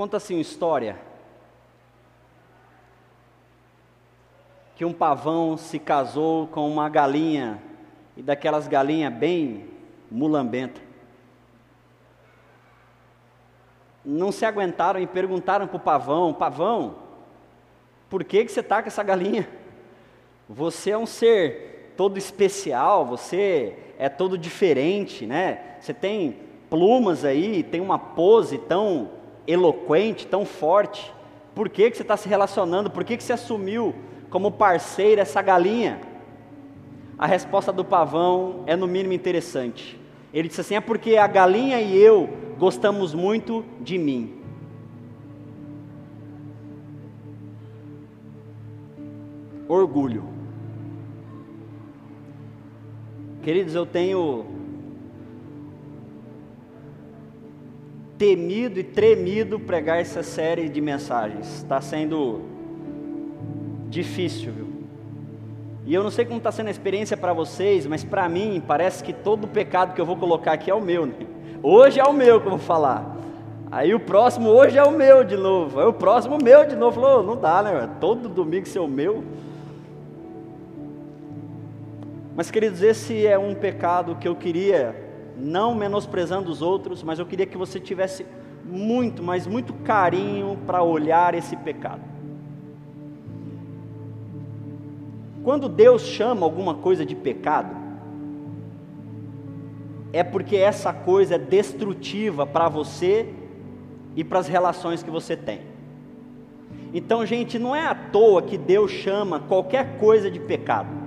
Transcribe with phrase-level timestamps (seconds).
[0.00, 0.96] Conta-se uma história
[4.74, 7.62] que um pavão se casou com uma galinha,
[8.16, 9.68] e daquelas galinhas bem
[10.10, 10.80] mulambenta.
[14.02, 16.94] Não se aguentaram e perguntaram para o pavão: Pavão,
[18.08, 19.46] por que, que você está com essa galinha?
[20.48, 25.76] Você é um ser todo especial, você é todo diferente, né?
[25.78, 26.38] Você tem
[26.70, 29.19] plumas aí, tem uma pose tão
[29.50, 31.12] eloquente, tão forte.
[31.54, 32.90] Por que, que você está se relacionando?
[32.90, 33.94] Por que, que você assumiu
[34.30, 36.00] como parceira essa galinha?
[37.18, 39.98] A resposta do pavão é no mínimo interessante.
[40.32, 42.28] Ele disse assim: é porque a galinha e eu
[42.58, 44.36] gostamos muito de mim.
[49.68, 50.24] Orgulho.
[53.42, 54.59] Queridos, eu tenho
[58.20, 61.56] temido e tremido pregar essa série de mensagens.
[61.56, 62.42] Está sendo
[63.88, 64.68] difícil, viu?
[65.86, 69.02] E eu não sei como está sendo a experiência para vocês, mas para mim parece
[69.02, 71.06] que todo pecado que eu vou colocar aqui é o meu.
[71.06, 71.14] Né?
[71.62, 73.16] Hoje é o meu que eu vou falar.
[73.72, 75.80] Aí o próximo hoje é o meu de novo.
[75.80, 77.00] Aí o próximo meu de novo.
[77.00, 77.88] Falou, não dá, né?
[78.02, 79.24] Todo domingo ser o meu.
[82.36, 85.08] Mas queridos, esse é um pecado que eu queria
[85.40, 88.26] não menosprezando os outros, mas eu queria que você tivesse
[88.64, 92.02] muito, mas muito carinho para olhar esse pecado.
[95.42, 97.74] Quando Deus chama alguma coisa de pecado,
[100.12, 103.32] é porque essa coisa é destrutiva para você
[104.14, 105.60] e para as relações que você tem.
[106.92, 110.99] Então, gente, não é à toa que Deus chama qualquer coisa de pecado.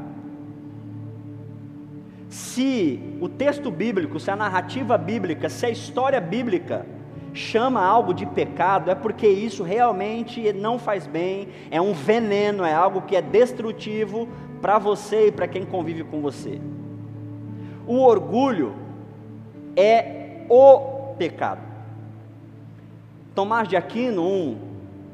[2.33, 6.83] Se o texto bíblico, se a narrativa bíblica, se a história bíblica
[7.31, 12.73] chama algo de pecado, é porque isso realmente não faz bem, é um veneno, é
[12.73, 14.27] algo que é destrutivo
[14.63, 16.59] para você e para quem convive com você.
[17.85, 18.73] O orgulho
[19.75, 21.61] é o pecado.
[23.35, 24.57] Tomás de Aquino, um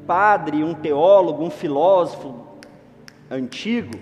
[0.06, 2.34] padre, um teólogo, um filósofo
[3.30, 3.98] antigo,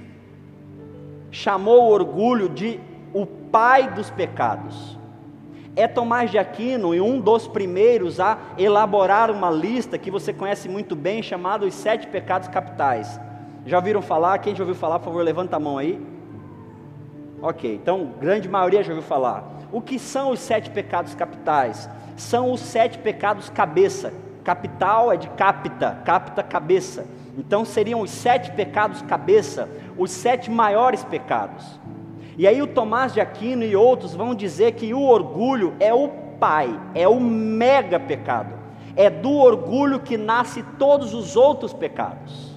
[1.32, 2.86] chamou o orgulho de
[3.50, 4.98] pai dos pecados.
[5.76, 10.68] É Tomás de Aquino e um dos primeiros a elaborar uma lista que você conhece
[10.68, 13.20] muito bem, chamada os sete pecados capitais.
[13.64, 14.38] Já ouviram falar?
[14.38, 16.00] Quem já ouviu falar, por favor, levanta a mão aí.
[17.40, 19.44] Ok, então, grande maioria já ouviu falar.
[19.70, 21.88] O que são os sete pecados capitais?
[22.16, 24.12] São os sete pecados cabeça.
[24.42, 27.06] Capital é de capta, capta cabeça.
[27.36, 31.78] Então seriam os sete pecados cabeça, os sete maiores pecados.
[32.38, 36.08] E aí o Tomás de Aquino e outros vão dizer que o orgulho é o
[36.38, 38.54] pai, é o mega pecado.
[38.94, 42.56] É do orgulho que nasce todos os outros pecados.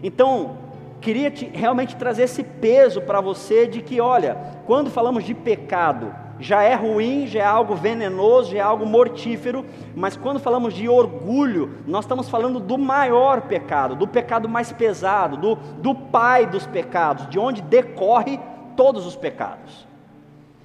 [0.00, 0.58] Então,
[1.00, 6.14] queria te, realmente trazer esse peso para você de que, olha, quando falamos de pecado,
[6.38, 10.88] já é ruim, já é algo venenoso, já é algo mortífero, mas quando falamos de
[10.88, 16.64] orgulho, nós estamos falando do maior pecado, do pecado mais pesado, do, do pai dos
[16.64, 18.38] pecados, de onde decorre
[18.80, 19.86] todos os pecados.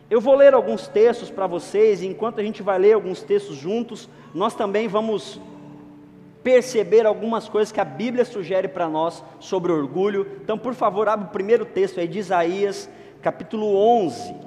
[0.09, 3.57] Eu vou ler alguns textos para vocês, e enquanto a gente vai ler alguns textos
[3.57, 5.37] juntos, nós também vamos
[6.41, 10.25] perceber algumas coisas que a Bíblia sugere para nós sobre orgulho.
[10.41, 12.89] Então, por favor, abra o primeiro texto aí de Isaías,
[13.21, 14.44] capítulo 11.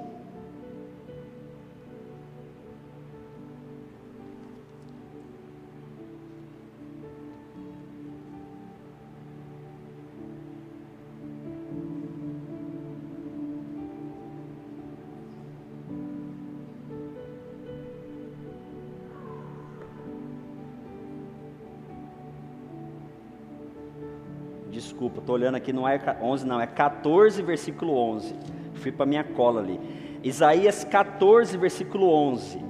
[24.99, 28.35] Desculpa, estou olhando aqui, não é 11, não, é 14, versículo 11.
[28.73, 29.79] Fui para minha cola ali.
[30.21, 32.61] Isaías 14, versículo 11.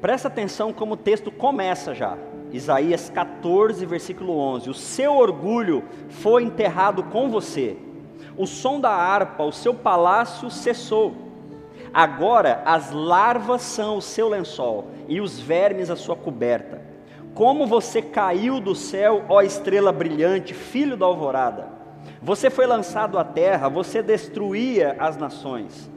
[0.00, 2.16] Presta atenção como o texto começa já.
[2.52, 7.76] Isaías 14, versículo 11: O seu orgulho foi enterrado com você,
[8.36, 11.27] o som da harpa, o seu palácio cessou.
[11.92, 16.80] Agora as larvas são o seu lençol e os vermes a sua coberta.
[17.34, 21.68] Como você caiu do céu, ó estrela brilhante, filho da alvorada.
[22.20, 25.90] Você foi lançado à terra, você destruía as nações.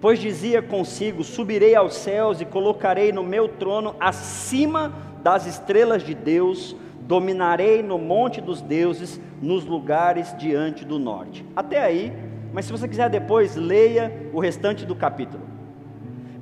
[0.00, 4.92] Pois dizia consigo: Subirei aos céus e colocarei no meu trono acima
[5.22, 11.44] das estrelas de Deus, dominarei no monte dos deuses, nos lugares diante do norte.
[11.54, 12.12] Até aí
[12.52, 15.42] mas se você quiser depois, leia o restante do capítulo.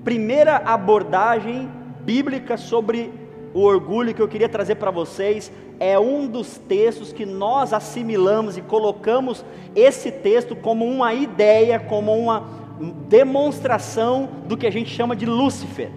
[0.04, 1.70] Primeira abordagem
[2.00, 3.12] bíblica sobre
[3.52, 8.56] o orgulho que eu queria trazer para vocês é um dos textos que nós assimilamos
[8.56, 9.44] e colocamos
[9.74, 12.48] esse texto como uma ideia, como uma
[13.08, 15.90] demonstração do que a gente chama de Lúcifer.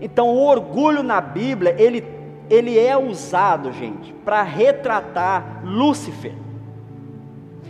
[0.00, 2.04] Então, o orgulho na Bíblia, ele,
[2.50, 6.43] ele é usado, gente, para retratar Lúcifer.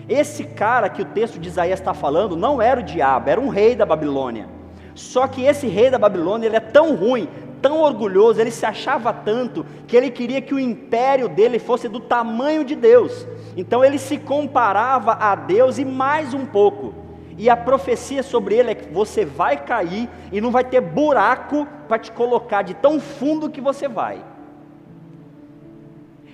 [0.08, 3.48] Esse cara que o texto de Isaías está falando não era o diabo, era um
[3.48, 4.48] rei da Babilônia.
[4.94, 7.28] Só que esse rei da Babilônia ele é tão ruim,
[7.60, 11.98] tão orgulhoso, ele se achava tanto que ele queria que o império dele fosse do
[11.98, 13.26] tamanho de Deus.
[13.56, 16.94] Então ele se comparava a Deus e mais um pouco.
[17.36, 21.66] E a profecia sobre ele é que você vai cair e não vai ter buraco
[21.88, 24.22] para te colocar de tão fundo que você vai.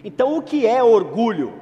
[0.05, 1.60] Então o que é orgulho?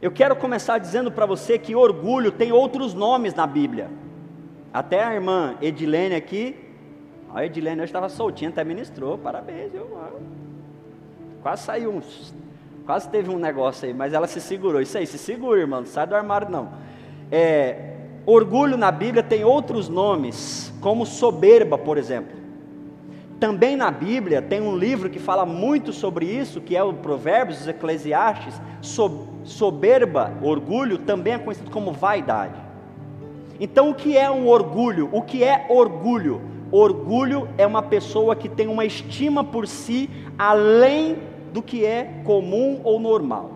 [0.00, 3.88] Eu quero começar dizendo para você que orgulho tem outros nomes na Bíblia.
[4.72, 6.54] Até a irmã Edilene aqui,
[7.34, 9.86] a Edilene hoje estava soltinha, até ministrou, parabéns, viu?
[11.42, 12.02] Quase saiu um,
[12.84, 14.82] quase teve um negócio aí, mas ela se segurou.
[14.82, 16.68] Isso aí, se segura, irmão, não sai do armário não.
[17.32, 17.94] É,
[18.26, 22.36] orgulho na Bíblia tem outros nomes, como soberba, por exemplo.
[23.38, 27.60] Também na Bíblia tem um livro que fala muito sobre isso, que é o Provérbios,
[27.60, 28.60] os Eclesiastes.
[29.44, 32.58] Soberba, orgulho, também é conhecido como vaidade.
[33.60, 35.08] Então, o que é um orgulho?
[35.12, 36.40] O que é orgulho?
[36.70, 41.18] Orgulho é uma pessoa que tem uma estima por si além
[41.52, 43.55] do que é comum ou normal.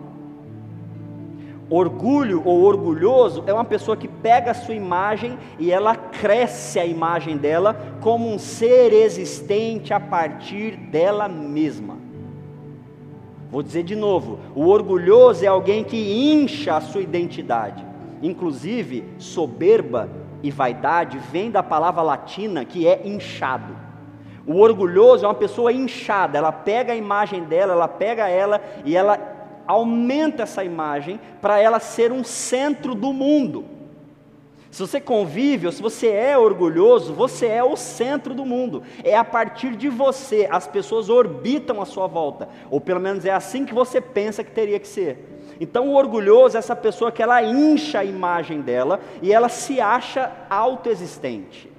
[1.71, 6.85] Orgulho ou orgulhoso é uma pessoa que pega a sua imagem e ela cresce a
[6.85, 11.97] imagem dela como um ser existente a partir dela mesma.
[13.49, 17.85] Vou dizer de novo: o orgulhoso é alguém que incha a sua identidade.
[18.21, 20.09] Inclusive, soberba
[20.43, 23.73] e vaidade vem da palavra latina que é inchado.
[24.45, 28.93] O orgulhoso é uma pessoa inchada, ela pega a imagem dela, ela pega ela e
[28.93, 29.30] ela
[29.71, 33.65] aumenta essa imagem para ela ser um centro do mundo.
[34.69, 38.83] Se você convive ou se você é orgulhoso, você é o centro do mundo.
[39.03, 42.47] É a partir de você, as pessoas orbitam à sua volta.
[42.69, 45.27] Ou pelo menos é assim que você pensa que teria que ser.
[45.59, 49.81] Então o orgulhoso é essa pessoa que ela incha a imagem dela e ela se
[49.81, 51.69] acha autoexistente.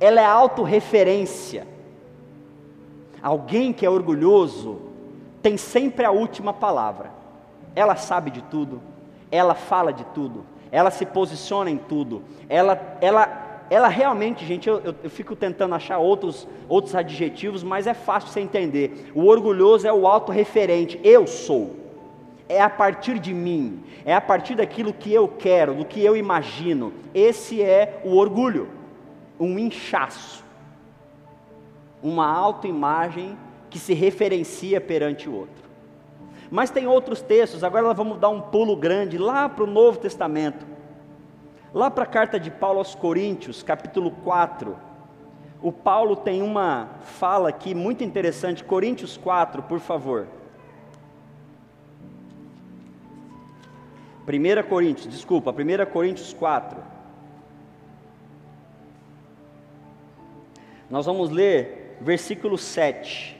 [0.00, 1.66] Ela é autorreferência.
[3.22, 4.89] Alguém que é orgulhoso,
[5.42, 7.10] tem sempre a última palavra.
[7.74, 8.80] Ela sabe de tudo,
[9.30, 14.80] ela fala de tudo, ela se posiciona em tudo, ela, ela, ela realmente, gente, eu,
[14.80, 19.12] eu, eu, fico tentando achar outros, outros adjetivos, mas é fácil você entender.
[19.14, 21.76] O orgulhoso é o autorreferente, eu sou.
[22.48, 26.16] É a partir de mim, é a partir daquilo que eu quero, do que eu
[26.16, 26.92] imagino.
[27.14, 28.68] Esse é o orgulho,
[29.38, 30.44] um inchaço,
[32.02, 33.38] uma autoimagem
[33.70, 35.70] que se referencia perante o outro.
[36.50, 39.98] Mas tem outros textos, agora nós vamos dar um pulo grande lá para o Novo
[39.98, 40.66] Testamento.
[41.72, 44.76] Lá para a carta de Paulo aos Coríntios, capítulo 4.
[45.62, 50.26] O Paulo tem uma fala aqui muito interessante, Coríntios 4, por favor.
[54.26, 56.82] 1 Coríntios, desculpa, 1 Coríntios 4.
[60.90, 63.39] Nós vamos ler versículo 7.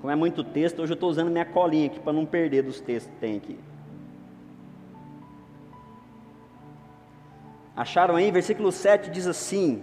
[0.00, 2.80] Como é muito texto, hoje eu estou usando minha colinha aqui para não perder dos
[2.80, 3.58] textos que tem aqui.
[7.76, 8.30] Acharam aí?
[8.30, 9.82] Versículo 7 diz assim: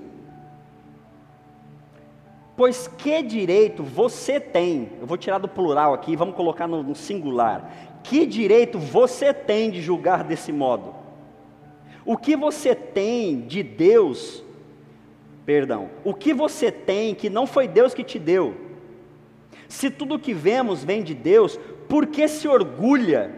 [2.55, 6.95] Pois que direito você tem, eu vou tirar do plural aqui, vamos colocar no, no
[6.95, 7.71] singular.
[8.03, 10.95] Que direito você tem de julgar desse modo?
[12.03, 14.43] O que você tem de Deus,
[15.45, 18.66] perdão, o que você tem que não foi Deus que te deu?
[19.67, 21.59] Se tudo que vemos vem de Deus,
[21.89, 23.31] por que se orgulha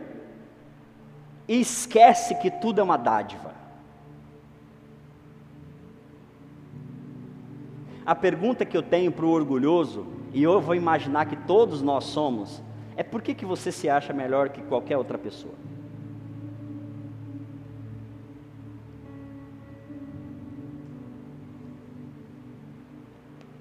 [1.47, 3.53] e esquece que tudo é uma dádiva?
[8.05, 12.05] A pergunta que eu tenho para o orgulhoso, e eu vou imaginar que todos nós
[12.05, 12.61] somos,
[12.95, 15.53] é por que, que você se acha melhor que qualquer outra pessoa?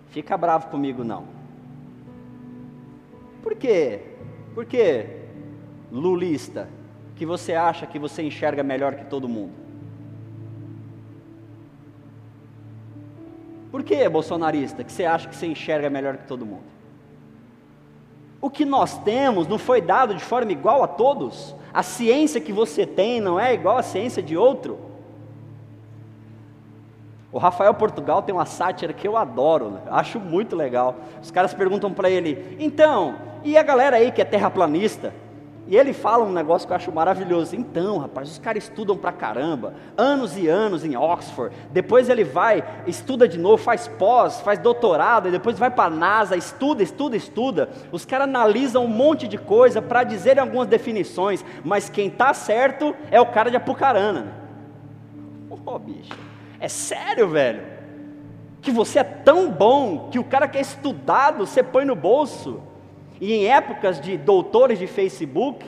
[0.09, 1.38] Fica bravo comigo não.
[3.59, 4.01] Quê?
[4.55, 5.07] Por que,
[5.91, 6.69] lulista,
[7.17, 9.53] que você acha que você enxerga melhor que todo mundo?
[13.71, 16.65] Por que, bolsonarista, que você acha que você enxerga melhor que todo mundo?
[18.41, 21.55] O que nós temos não foi dado de forma igual a todos.
[21.73, 24.79] A ciência que você tem não é igual à ciência de outro.
[27.31, 29.81] O Rafael Portugal tem uma sátira que eu adoro, né?
[29.91, 30.97] acho muito legal.
[31.21, 33.17] Os caras perguntam para ele: então,
[33.51, 35.13] e a galera aí que é terraplanista?
[35.71, 37.55] E ele fala um negócio que eu acho maravilhoso.
[37.55, 41.55] Então, rapaz, os caras estudam pra caramba, anos e anos em Oxford.
[41.71, 46.37] Depois ele vai, estuda de novo, faz pós, faz doutorado, e depois vai para NASA,
[46.37, 47.69] estuda, estuda, estuda.
[47.93, 52.97] Os caras analisam um monte de coisa para dizer algumas definições, mas quem tá certo
[53.11, 54.21] é o cara de Apucarana.
[54.23, 54.33] Né?
[55.67, 56.19] Oh, bicho,
[56.59, 57.63] é sério, velho?
[58.63, 62.63] Que você é tão bom que o cara que é estudado você põe no bolso.
[63.21, 65.65] E em épocas de doutores de Facebook,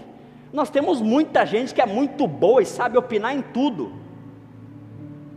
[0.53, 3.93] nós temos muita gente que é muito boa e sabe opinar em tudo.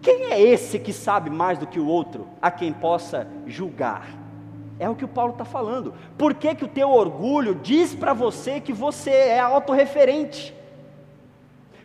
[0.02, 4.08] Quem é esse que sabe mais do que o outro, a quem possa julgar?
[4.80, 5.94] É o que o Paulo está falando.
[6.18, 10.54] Por que, que o teu orgulho diz para você que você é autorreferente?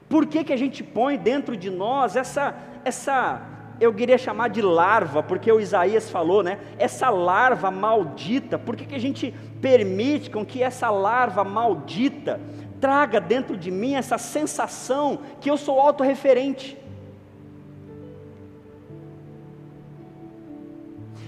[0.09, 3.41] Por que, que a gente põe dentro de nós essa, essa
[3.81, 6.59] eu queria chamar de larva, porque o Isaías falou, né?
[6.79, 12.41] Essa larva maldita, por que, que a gente permite com que essa larva maldita
[12.81, 16.77] traga dentro de mim essa sensação que eu sou autorreferente?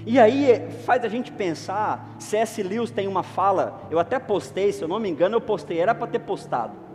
[0.06, 2.62] E aí faz a gente pensar, C.S.
[2.62, 5.94] Lewis tem uma fala, eu até postei, se eu não me engano, eu postei, era
[5.94, 6.89] para ter postado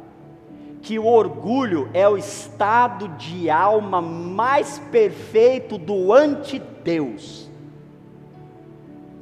[0.86, 7.50] que o orgulho é o estado de alma mais perfeito do antideus.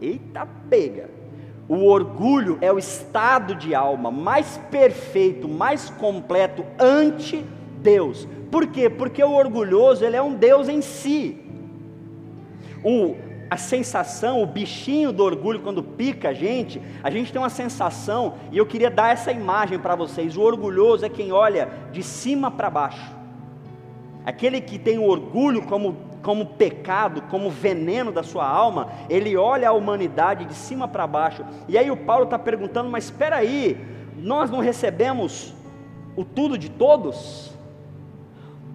[0.01, 1.09] Eita pega!
[1.69, 7.45] O orgulho é o estado de alma mais perfeito, mais completo ante
[7.81, 8.27] Deus.
[8.51, 8.89] Por quê?
[8.89, 11.39] Porque o orgulhoso, ele é um Deus em si.
[12.83, 13.15] O
[13.53, 18.33] a sensação, o bichinho do orgulho, quando pica a gente, a gente tem uma sensação,
[18.51, 22.49] e eu queria dar essa imagem para vocês: o orgulhoso é quem olha de cima
[22.49, 23.15] para baixo,
[24.25, 29.69] aquele que tem o orgulho como, como pecado, como veneno da sua alma, ele olha
[29.69, 33.77] a humanidade de cima para baixo, e aí o Paulo está perguntando: mas espera aí,
[34.17, 35.53] nós não recebemos
[36.15, 37.52] o tudo de todos?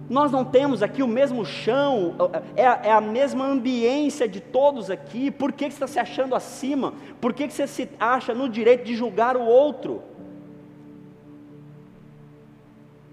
[0.09, 2.15] Nós não temos aqui o mesmo chão,
[2.55, 5.29] é, é a mesma ambiência de todos aqui.
[5.29, 6.95] Por que, que você está se achando acima?
[7.21, 10.01] Por que, que você se acha no direito de julgar o outro?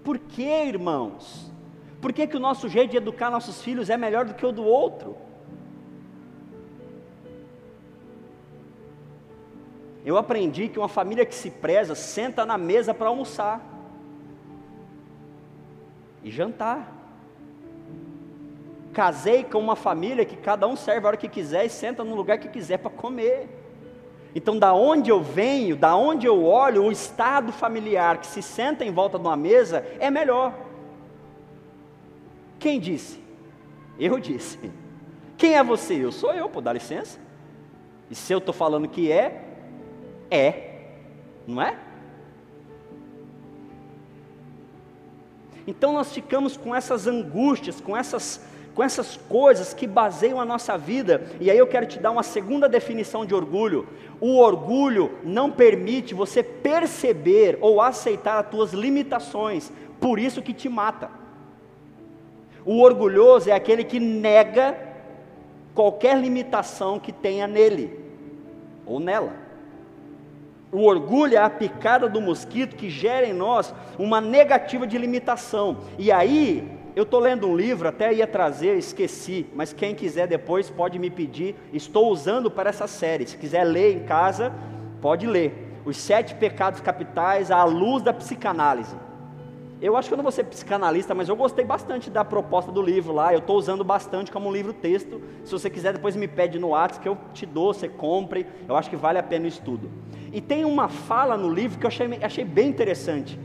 [0.03, 1.51] Por que, irmãos?
[2.01, 4.51] Por que, que o nosso jeito de educar nossos filhos é melhor do que o
[4.51, 5.15] do outro?
[10.03, 13.76] Eu aprendi que uma família que se preza senta na mesa para almoçar
[16.27, 16.93] e jantar.
[18.93, 22.15] Casei com uma família que cada um serve a hora que quiser e senta no
[22.15, 23.47] lugar que quiser para comer.
[24.35, 28.83] Então, da onde eu venho, da onde eu olho, o estado familiar que se senta
[28.83, 30.53] em volta de uma mesa é melhor.
[32.59, 33.23] Quem disse?
[33.99, 34.59] Eu disse.
[35.37, 35.93] Quem é você?
[35.93, 37.19] Eu sou eu, pô, dá licença.
[38.09, 39.43] E se eu estou falando que é,
[40.29, 40.81] é,
[41.47, 41.86] não é?
[45.67, 48.41] Então nós ficamos com essas angústias, com essas,
[48.73, 51.27] com essas coisas que baseiam a nossa vida.
[51.41, 53.85] E aí eu quero te dar uma segunda definição de orgulho.
[54.21, 60.69] O orgulho não permite você perceber ou aceitar as tuas limitações, por isso que te
[60.69, 61.11] mata.
[62.65, 64.77] O orgulhoso é aquele que nega
[65.75, 67.99] qualquer limitação que tenha nele
[68.85, 69.46] ou nela.
[70.71, 75.77] O orgulho é a picada do mosquito que gera em nós uma negativa de limitação.
[75.97, 80.69] E aí, eu estou lendo um livro, até ia trazer, esqueci, mas quem quiser depois
[80.69, 81.55] pode me pedir.
[81.71, 83.25] Estou usando para essa série.
[83.25, 84.53] Se quiser ler em casa,
[85.01, 85.79] pode ler.
[85.85, 88.95] Os Sete Pecados Capitais à luz da psicanálise.
[89.79, 92.81] Eu acho que eu não vou ser psicanalista, mas eu gostei bastante da proposta do
[92.81, 93.31] livro lá.
[93.31, 95.21] Eu estou usando bastante como um livro-texto.
[95.45, 98.47] Se você quiser, depois me pede no WhatsApp que eu te dou, você compre.
[98.67, 99.91] Eu acho que vale a pena o estudo.
[100.33, 103.39] E tem uma fala no livro que eu achei, achei bem interessante.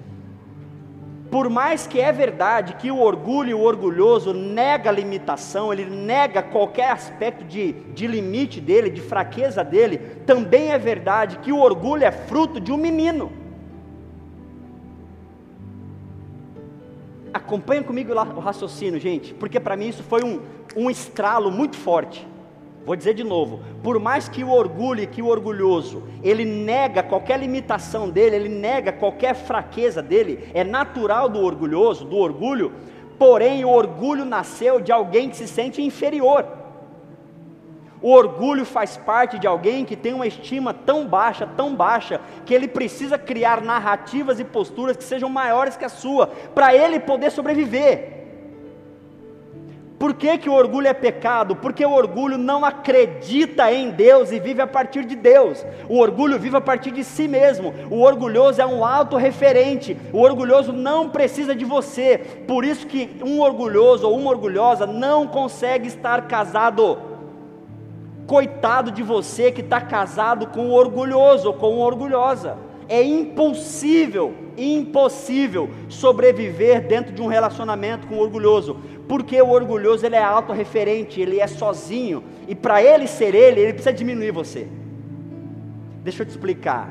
[1.30, 5.84] Por mais que é verdade que o orgulho e o orgulhoso nega a limitação, ele
[5.84, 11.58] nega qualquer aspecto de, de limite dele, de fraqueza dele, também é verdade que o
[11.58, 13.41] orgulho é fruto de um menino.
[17.32, 20.40] Acompanha comigo o raciocínio, gente, porque para mim isso foi um,
[20.76, 22.26] um estralo muito forte.
[22.84, 27.02] Vou dizer de novo: por mais que o orgulho e que o orgulhoso, ele nega
[27.02, 32.72] qualquer limitação dele, ele nega qualquer fraqueza dele, é natural do orgulhoso, do orgulho,
[33.18, 36.61] porém o orgulho nasceu de alguém que se sente inferior.
[38.02, 42.52] O orgulho faz parte de alguém que tem uma estima tão baixa, tão baixa, que
[42.52, 47.30] ele precisa criar narrativas e posturas que sejam maiores que a sua, para ele poder
[47.30, 48.22] sobreviver.
[50.02, 51.54] Por que, que o orgulho é pecado?
[51.54, 55.64] Porque o orgulho não acredita em Deus e vive a partir de Deus.
[55.88, 57.72] O orgulho vive a partir de si mesmo.
[57.88, 59.96] O orgulhoso é um autorreferente.
[60.12, 62.18] O orgulhoso não precisa de você.
[62.48, 67.11] Por isso que um orgulhoso ou uma orgulhosa não consegue estar casado.
[68.26, 72.56] Coitado de você que está casado com um orgulhoso ou com uma orgulhosa.
[72.88, 78.76] É impossível, impossível sobreviver dentro de um relacionamento com um orgulhoso,
[79.08, 83.72] porque o orgulhoso ele é autorreferente, ele é sozinho, e para ele ser ele, ele
[83.72, 84.68] precisa diminuir você.
[86.04, 86.90] Deixa eu te explicar.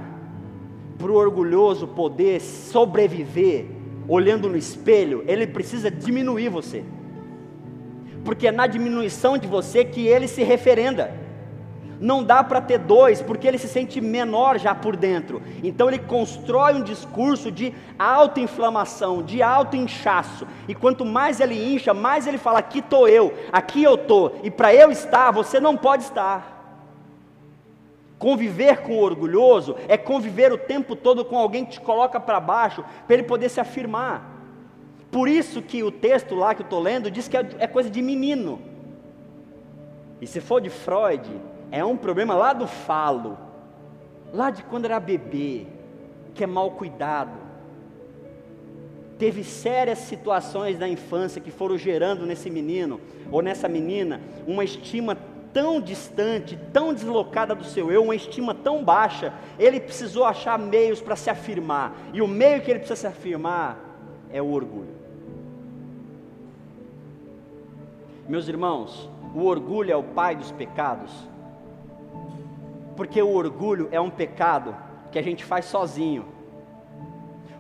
[0.97, 3.65] Para o orgulhoso poder sobreviver,
[4.07, 6.83] olhando no espelho, ele precisa diminuir você.
[8.23, 11.20] Porque é na diminuição de você que ele se referenda.
[12.01, 15.39] Não dá para ter dois, porque ele se sente menor já por dentro.
[15.63, 20.47] Então ele constrói um discurso de autoinflamação, de autoinchaço.
[20.67, 24.39] E quanto mais ele incha, mais ele fala: aqui estou eu, aqui eu estou.
[24.41, 26.59] E para eu estar, você não pode estar.
[28.17, 32.39] Conviver com o orgulhoso é conviver o tempo todo com alguém que te coloca para
[32.39, 34.27] baixo, para ele poder se afirmar.
[35.11, 37.91] Por isso que o texto lá que eu estou lendo diz que é, é coisa
[37.91, 38.59] de menino.
[40.19, 41.29] E se for de Freud,
[41.71, 43.37] é um problema lá do falo,
[44.33, 45.65] lá de quando era bebê,
[46.35, 47.39] que é mal cuidado.
[49.17, 52.99] Teve sérias situações na infância que foram gerando nesse menino
[53.31, 55.17] ou nessa menina uma estima
[55.53, 61.01] tão distante, tão deslocada do seu eu, uma estima tão baixa, ele precisou achar meios
[61.01, 63.77] para se afirmar, e o meio que ele precisa se afirmar
[64.31, 64.95] é o orgulho.
[68.27, 71.11] Meus irmãos, o orgulho é o pai dos pecados,
[72.95, 74.75] porque o orgulho é um pecado
[75.11, 76.25] que a gente faz sozinho.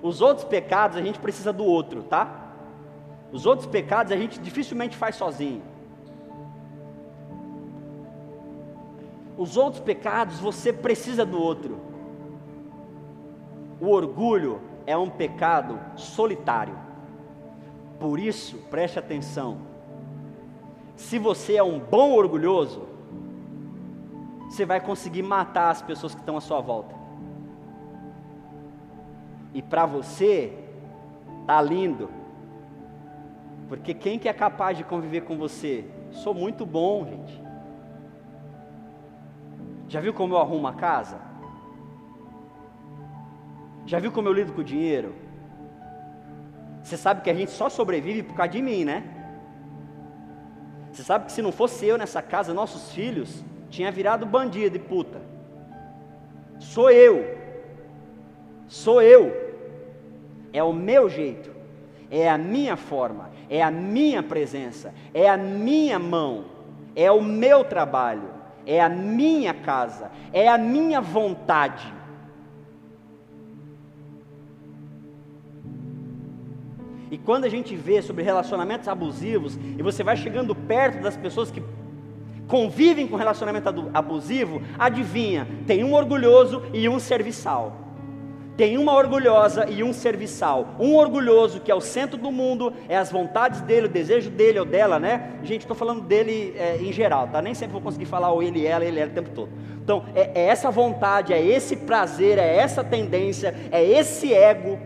[0.01, 2.53] Os outros pecados a gente precisa do outro, tá?
[3.31, 5.61] Os outros pecados a gente dificilmente faz sozinho.
[9.37, 11.79] Os outros pecados você precisa do outro.
[13.79, 16.75] O orgulho é um pecado solitário.
[17.99, 19.59] Por isso, preste atenção.
[20.95, 22.90] Se você é um bom orgulhoso,
[24.51, 26.93] você vai conseguir matar as pessoas que estão à sua volta.
[29.53, 30.53] E para você,
[31.47, 32.09] tá lindo.
[33.69, 35.85] Porque quem que é capaz de conviver com você?
[36.11, 37.41] Sou muito bom, gente.
[39.87, 41.17] Já viu como eu arrumo a casa?
[43.85, 45.15] Já viu como eu lido com o dinheiro?
[46.83, 49.01] Você sabe que a gente só sobrevive por causa de mim, né?
[50.91, 54.79] Você sabe que se não fosse eu nessa casa, nossos filhos tinha virado bandido e
[54.79, 55.21] puta.
[56.59, 57.37] Sou eu.
[58.67, 59.33] Sou eu.
[60.53, 61.49] É o meu jeito.
[62.11, 63.31] É a minha forma.
[63.49, 64.93] É a minha presença.
[65.13, 66.45] É a minha mão.
[66.95, 68.29] É o meu trabalho.
[68.65, 70.11] É a minha casa.
[70.33, 71.91] É a minha vontade.
[77.09, 81.51] E quando a gente vê sobre relacionamentos abusivos, e você vai chegando perto das pessoas
[81.51, 81.61] que
[82.51, 87.77] convivem com relacionamento abusivo, adivinha, tem um orgulhoso e um serviçal.
[88.57, 90.75] Tem uma orgulhosa e um serviçal.
[90.77, 94.59] Um orgulhoso que é o centro do mundo, é as vontades dele, o desejo dele
[94.59, 95.37] ou dela, né?
[95.43, 97.41] Gente, estou falando dele é, em geral, tá?
[97.41, 99.49] Nem sempre vou conseguir falar o ele, ela, ele, ela o tempo todo.
[99.81, 104.77] Então, é, é essa vontade, é esse prazer, é essa tendência, é esse ego,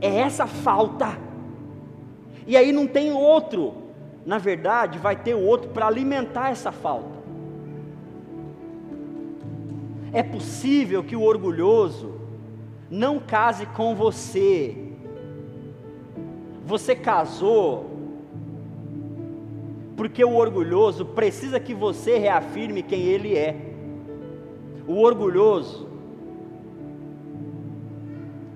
[0.00, 1.16] é essa falta.
[2.48, 3.85] E aí não tem outro
[4.26, 7.16] na verdade, vai ter outro para alimentar essa falta.
[10.12, 12.20] É possível que o orgulhoso
[12.90, 14.76] não case com você.
[16.64, 17.92] Você casou
[19.96, 23.56] porque o orgulhoso precisa que você reafirme quem ele é.
[24.88, 25.88] O orgulhoso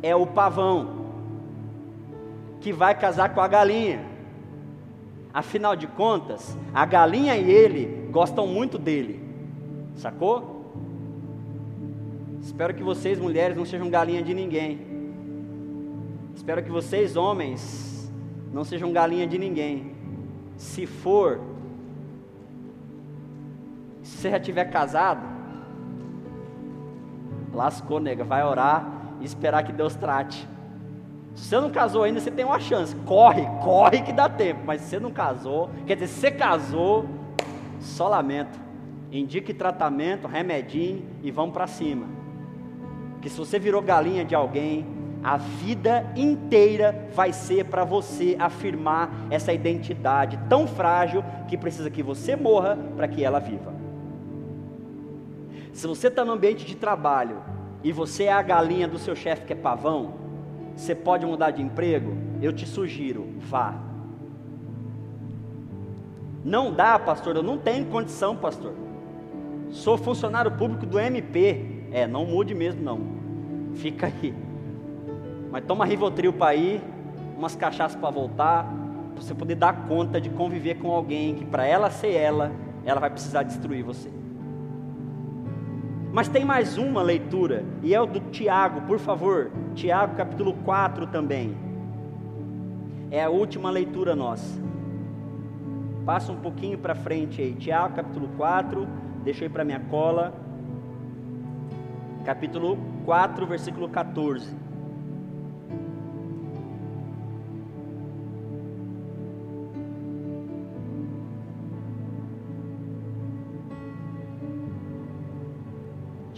[0.03, 0.99] é o pavão
[2.61, 4.10] que vai casar com a galinha.
[5.33, 9.23] Afinal de contas, a galinha e ele gostam muito dele.
[9.95, 10.61] Sacou?
[12.41, 14.81] Espero que vocês, mulheres, não sejam galinha de ninguém.
[16.35, 18.11] Espero que vocês, homens,
[18.53, 19.95] não sejam galinha de ninguém.
[20.57, 21.41] Se for,
[24.03, 25.25] se você já tiver casado,
[27.53, 30.49] lascou, nega, vai orar e esperar que Deus trate.
[31.41, 32.95] Se você não casou ainda, você tem uma chance.
[33.07, 34.61] Corre, corre que dá tempo.
[34.65, 37.07] Mas se você não casou, quer dizer, se você casou,
[37.81, 38.61] só lamento.
[39.11, 42.07] Indique tratamento, remedinho e vamos para cima.
[43.21, 44.87] Que se você virou galinha de alguém,
[45.23, 52.03] A vida inteira vai ser para você afirmar essa identidade tão frágil que precisa que
[52.03, 53.73] você morra para que ela viva.
[55.73, 57.43] Se você está no ambiente de trabalho
[57.85, 60.15] e você é a galinha do seu chefe que é pavão,
[60.81, 62.17] você pode mudar de emprego?
[62.41, 63.75] Eu te sugiro, vá.
[66.43, 68.73] Não dá, pastor, eu não tenho condição, pastor.
[69.69, 71.85] Sou funcionário público do MP.
[71.93, 73.01] É, não mude mesmo não.
[73.75, 74.35] Fica aí.
[75.51, 76.81] Mas toma Rivotril para ir,
[77.37, 78.65] umas cachaças para voltar,
[79.13, 82.53] para você poder dar conta de conviver com alguém que para ela ser ela,
[82.87, 84.09] ela vai precisar destruir você.
[86.13, 89.51] Mas tem mais uma leitura, e é o do Tiago, por favor.
[89.75, 91.57] Tiago capítulo 4 também.
[93.13, 94.61] É a última leitura nossa.
[96.05, 97.55] Passa um pouquinho para frente aí.
[97.55, 98.89] Tiago capítulo 4,
[99.23, 100.35] deixa eu ir para minha cola.
[102.25, 104.57] Capítulo 4, versículo 14.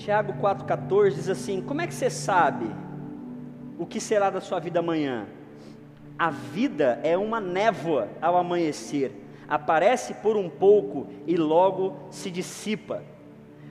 [0.02, 2.66] Tiago 4,14 diz assim: Como é que você sabe
[3.78, 5.28] o que será da sua vida amanhã?
[6.18, 9.12] A vida é uma névoa ao amanhecer,
[9.48, 13.04] aparece por um pouco e logo se dissipa.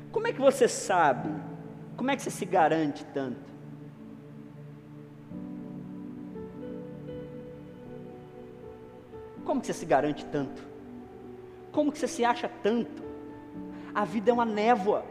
[0.10, 1.30] Como é que você sabe?
[1.98, 3.52] Como é que você se garante tanto?
[9.44, 10.64] Como que você se garante tanto?
[11.74, 13.04] Como que você se acha tanto?
[13.94, 15.04] A vida é uma névoa.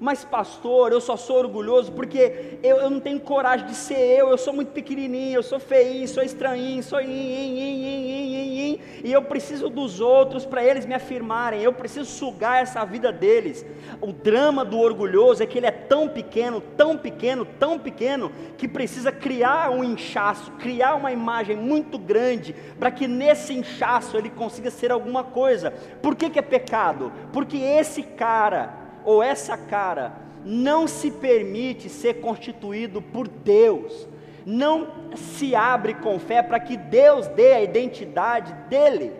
[0.00, 4.28] Mas, pastor, eu só sou orgulhoso porque eu, eu não tenho coragem de ser eu,
[4.28, 9.12] eu sou muito pequenininho, eu sou feinho, sou estranhinho, sou in, in, in, in, e
[9.12, 13.66] eu preciso dos outros para eles me afirmarem, eu preciso sugar essa vida deles.
[14.00, 18.68] O drama do orgulhoso é que ele é tão pequeno, tão pequeno, tão pequeno, que
[18.68, 24.70] precisa criar um inchaço, criar uma imagem muito grande, para que nesse inchaço ele consiga
[24.70, 25.72] ser alguma coisa.
[26.00, 27.12] Por que, que é pecado?
[27.32, 28.77] Porque esse cara,
[29.08, 30.12] ou essa cara
[30.44, 34.06] não se permite ser constituído por Deus,
[34.44, 39.14] não se abre com fé para que Deus dê a identidade dele.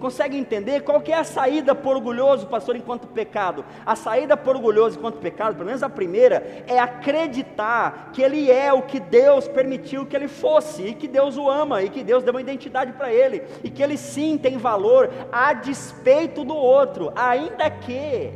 [0.00, 3.66] Consegue entender qual que é a saída por orgulhoso, pastor, enquanto pecado?
[3.84, 8.72] A saída por orgulhoso enquanto pecado, pelo menos a primeira, é acreditar que ele é
[8.72, 12.24] o que Deus permitiu que ele fosse, e que Deus o ama, e que Deus
[12.24, 17.12] deu uma identidade para ele, e que ele sim tem valor a despeito do outro,
[17.14, 18.32] ainda que.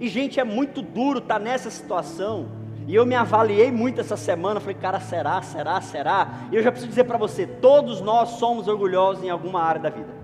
[0.00, 4.16] E gente, é muito duro estar tá nessa situação e eu me avaliei muito essa
[4.16, 6.46] semana, falei, cara, será, será, será?
[6.52, 9.90] E eu já preciso dizer para você, todos nós somos orgulhosos em alguma área da
[9.90, 10.14] vida.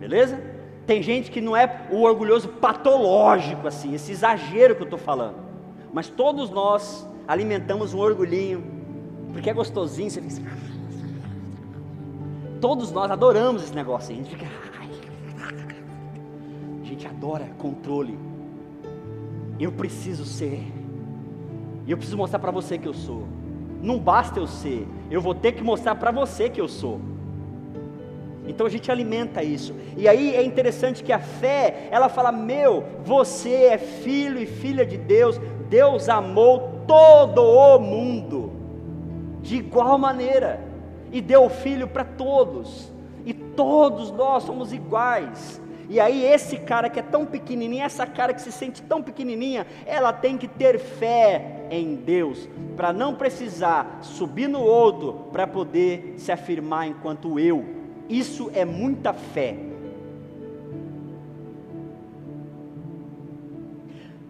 [0.00, 0.42] Beleza?
[0.84, 5.36] Tem gente que não é o orgulhoso patológico assim, esse exagero que eu estou falando.
[5.92, 8.64] Mas todos nós alimentamos um orgulhinho,
[9.32, 10.62] porque é gostosinho, você fica assim,
[12.60, 14.46] Todos nós adoramos esse negócio, a gente fica
[16.80, 18.18] A gente adora controle.
[19.60, 20.81] Eu preciso ser
[21.86, 23.26] e eu preciso mostrar para você que eu sou.
[23.80, 27.00] Não basta eu ser, eu vou ter que mostrar para você que eu sou.
[28.46, 29.74] Então a gente alimenta isso.
[29.96, 34.84] E aí é interessante que a fé, ela fala: "Meu, você é filho e filha
[34.84, 35.40] de Deus.
[35.68, 38.52] Deus amou todo o mundo
[39.40, 40.60] de igual maneira
[41.10, 42.92] e deu o filho para todos.
[43.24, 45.60] E todos nós somos iguais.
[45.92, 49.66] E aí, esse cara que é tão pequenininho, essa cara que se sente tão pequenininha,
[49.84, 56.14] ela tem que ter fé em Deus, para não precisar subir no outro para poder
[56.16, 57.62] se afirmar enquanto eu.
[58.08, 59.54] Isso é muita fé.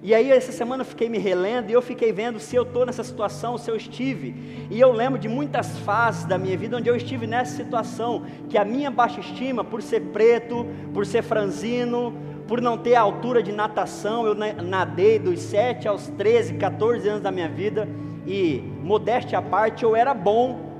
[0.03, 2.85] E aí essa semana eu fiquei me relendo e eu fiquei vendo se eu estou
[2.85, 4.67] nessa situação, se eu estive.
[4.69, 8.59] E eu lembro de muitas fases da minha vida onde eu estive nessa situação, que
[8.59, 12.13] a minha baixa estima, por ser preto, por ser franzino,
[12.49, 17.31] por não ter altura de natação, eu nadei dos 7 aos 13, 14 anos da
[17.31, 17.89] minha vida,
[18.27, 20.73] e modéstia à parte, eu era bom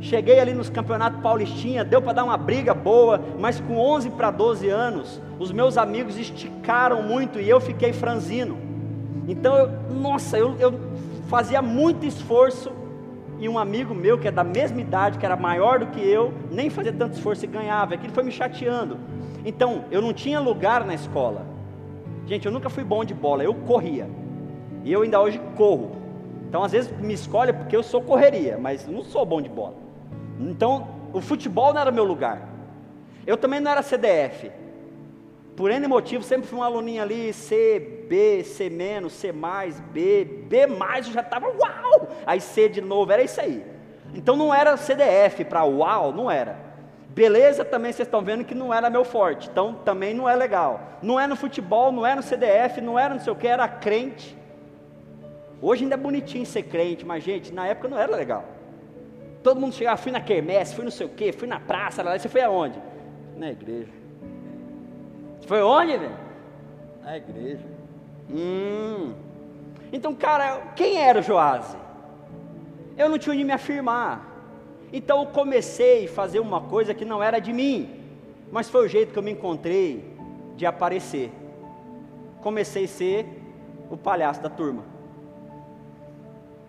[0.00, 4.30] Cheguei ali nos campeonatos paulistinha, deu para dar uma briga boa, mas com 11 para
[4.30, 8.58] 12 anos, os meus amigos esticaram muito e eu fiquei franzino.
[9.28, 10.74] Então, eu, nossa, eu, eu
[11.28, 12.72] fazia muito esforço
[13.38, 16.32] e um amigo meu que é da mesma idade, que era maior do que eu,
[16.50, 17.94] nem fazia tanto esforço e ganhava.
[17.94, 18.98] Aquilo foi me chateando.
[19.44, 21.46] Então, eu não tinha lugar na escola.
[22.26, 24.08] Gente, eu nunca fui bom de bola, eu corria.
[24.84, 25.92] E eu ainda hoje corro.
[26.48, 29.76] Então, às vezes me escolhe porque eu sou correria, mas não sou bom de bola.
[30.40, 32.48] Então, o futebol não era meu lugar.
[33.26, 34.50] Eu também não era CDF.
[35.58, 40.24] Por N motivo, sempre fui um aluninho ali, C, B, C menos, C mais, B,
[40.24, 42.10] B mais, eu já estava uau!
[42.24, 43.66] Aí C de novo, era isso aí.
[44.14, 46.56] Então não era CDF para uau, não era.
[47.08, 50.80] Beleza também vocês estão vendo que não era meu forte, então também não é legal.
[51.02, 53.66] Não é no futebol, não é no CDF, não era não sei o que, era
[53.66, 54.38] crente.
[55.60, 58.44] Hoje ainda é bonitinho ser crente, mas gente, na época não era legal.
[59.42, 62.16] Todo mundo chegava, fui na quermesse, fui não sei o que, fui na praça, lá,
[62.16, 62.80] você foi aonde?
[63.36, 63.97] Na igreja.
[65.48, 66.14] Foi onde, velho?
[67.02, 67.64] Na igreja.
[68.30, 69.14] Hum.
[69.90, 71.74] Então, cara, quem era o Joás?
[72.98, 74.26] Eu não tinha onde me afirmar.
[74.92, 77.98] Então eu comecei a fazer uma coisa que não era de mim,
[78.52, 80.14] mas foi o jeito que eu me encontrei
[80.54, 81.32] de aparecer.
[82.42, 83.26] Comecei a ser
[83.90, 84.84] o palhaço da turma.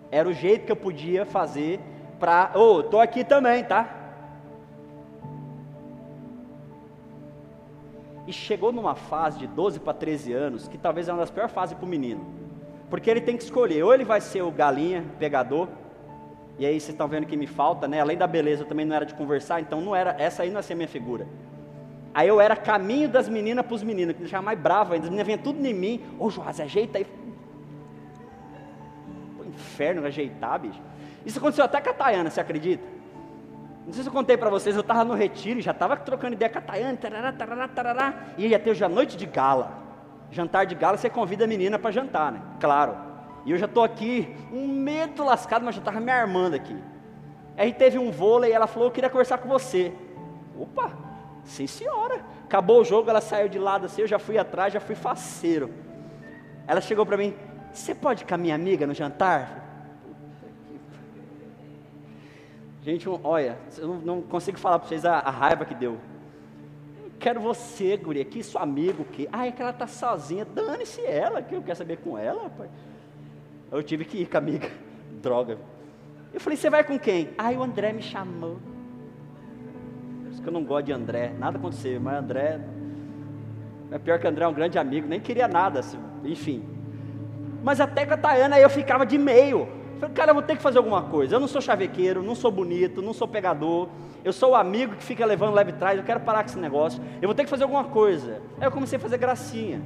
[0.10, 1.82] Era o jeito que eu podia fazer
[2.18, 2.52] para.
[2.56, 3.99] Ô, oh, tô aqui também, tá?
[8.30, 11.52] E chegou numa fase de 12 para 13 anos, que talvez é uma das piores
[11.52, 12.24] fases para o menino.
[12.88, 15.68] Porque ele tem que escolher, ou ele vai ser o galinha, pegador,
[16.60, 18.00] e aí vocês estão vendo que me falta, né?
[18.00, 20.58] Além da beleza, eu também não era de conversar, então não era, essa aí não
[20.58, 21.26] ia ser a minha figura.
[22.14, 25.06] Aí eu era caminho das meninas para os meninos, que deixava mais bravo ainda.
[25.06, 26.04] As meninas vinham tudo em mim.
[26.20, 27.08] Ô oh, Joás, ajeita aí.
[29.38, 30.80] Pô, inferno ajeitar, bicho.
[31.26, 32.84] Isso aconteceu até com a Tayana, você acredita?
[33.90, 36.48] Não sei se eu contei para vocês, eu estava no retiro, já estava trocando ideia
[36.48, 39.80] com a Tayana, tarará, tarará, tarará, e ia ter a noite de gala.
[40.30, 42.40] Jantar de gala, você convida a menina para jantar, né?
[42.60, 42.96] Claro.
[43.48, 46.78] E eu já estou aqui, um medo lascado, mas já estava me armando aqui.
[47.58, 49.92] Aí teve um vôlei e ela falou: Eu queria conversar com você.
[50.56, 50.92] Opa,
[51.44, 52.22] sim senhora.
[52.44, 55.74] Acabou o jogo, ela saiu de lado assim, eu já fui atrás, já fui faceiro.
[56.68, 57.34] Ela chegou para mim:
[57.74, 59.69] Você pode ir com a minha amiga no jantar?
[62.82, 65.98] Gente, olha, eu não, não consigo falar para vocês a, a, raiva que deu.
[67.04, 69.28] Eu quero você, guria, que seu amigo, que.
[69.32, 72.70] Ah, é que ela tá sozinha, dane-se ela, que eu quero saber com ela, rapaz.
[73.72, 74.70] Eu tive que ir com a amiga.
[75.22, 75.58] Droga.
[76.34, 77.30] Eu falei, você vai com quem?
[77.38, 78.60] Ai, o André me chamou.
[80.24, 81.34] Por isso que eu não gosto de André.
[81.38, 82.62] Nada aconteceu, mas André.
[83.92, 86.64] É pior que André é um grande amigo, nem queria nada, assim, enfim.
[87.64, 89.79] Mas até com a Tayana eu ficava de meio.
[90.00, 91.36] Falei, cara, eu vou ter que fazer alguma coisa.
[91.36, 93.90] Eu não sou chavequeiro, não sou bonito, não sou pegador.
[94.24, 95.98] Eu sou o amigo que fica levando leve trás.
[95.98, 97.02] Eu quero parar com esse negócio.
[97.22, 98.42] Eu vou ter que fazer alguma coisa.
[98.60, 99.82] Aí eu comecei a fazer gracinha.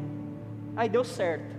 [0.75, 1.55] Aí deu certo.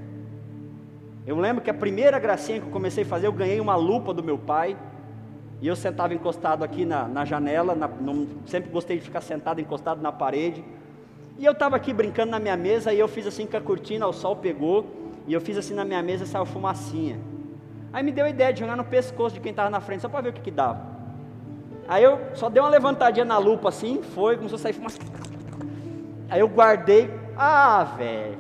[1.27, 4.13] Eu lembro que a primeira gracinha que eu comecei a fazer, eu ganhei uma lupa
[4.13, 4.77] do meu pai.
[5.61, 9.61] E eu sentava encostado aqui na, na janela, na, no, sempre gostei de ficar sentado
[9.61, 10.63] encostado na parede.
[11.39, 14.07] E eu estava aqui brincando na minha mesa, e eu fiz assim com a cortina,
[14.07, 14.87] o sol pegou,
[15.27, 17.19] e eu fiz assim na minha mesa saiu fumacinha.
[17.95, 20.09] Aí me deu a ideia de jogar no pescoço de quem estava na frente, só
[20.11, 20.83] para ver o que, que dava.
[21.89, 24.99] Aí eu só dei uma levantadinha na lupa assim, foi, começou a sair fumaça.
[26.29, 28.39] Aí eu guardei, ah, velho,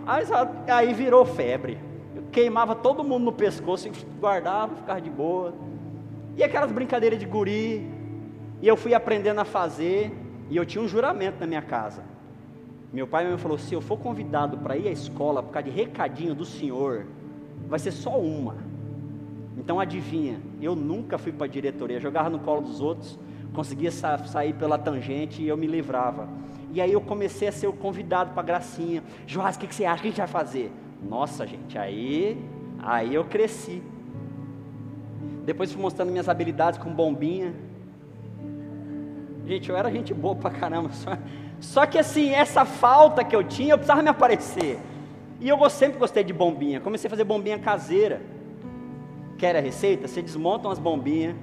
[0.67, 1.79] aí, virou febre
[2.35, 3.88] queimava todo mundo no pescoço,
[4.19, 5.55] guardava, ficava de boa.
[6.37, 7.88] E aquelas brincadeiras de guri,
[8.61, 10.12] e eu fui aprendendo a fazer,
[10.51, 12.03] e eu tinha um juramento na minha casa.
[12.93, 15.75] Meu pai me falou: se eu for convidado para ir à escola por causa de
[15.75, 17.07] recadinho do senhor,
[17.69, 18.57] vai ser só uma.
[19.57, 23.19] Então adivinha, eu nunca fui para a diretoria, jogava no colo dos outros,
[23.53, 26.29] conseguia sa sair pela tangente e eu me livrava.
[26.73, 29.03] E aí eu comecei a ser o convidado para gracinha.
[29.27, 30.03] Joás, o que, que você acha?
[30.03, 30.73] Que a gente vai fazer?
[31.01, 32.37] Nossa, gente, aí,
[32.83, 33.81] aí eu cresci.
[35.45, 37.55] Depois fui mostrando minhas habilidades com bombinha.
[39.47, 40.90] Gente, eu era gente boa pra caramba.
[40.93, 41.19] Só,
[41.61, 44.81] só que assim, essa falta que eu tinha, eu precisava me aparecer.
[45.40, 46.81] E eu sempre gostei de bombinha.
[46.81, 48.21] Comecei a fazer bombinha caseira.
[49.45, 50.09] Quer a receita?
[50.09, 51.37] Você desmonta umas bombinhas,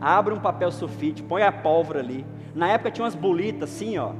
[0.00, 2.26] abre um papel sulfite, põe a pólvora ali.
[2.52, 4.14] Na época tinha umas bolitas assim, ó,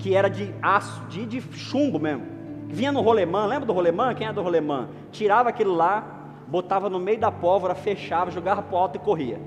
[0.00, 2.34] que era de aço, de, de chumbo mesmo
[2.68, 4.12] vinha no rolemã, lembra do rolemã?
[4.14, 4.88] Quem é do rolemã?
[5.12, 6.04] Tirava aquilo lá,
[6.48, 9.40] botava no meio da pólvora, fechava, jogava para o alto e corria.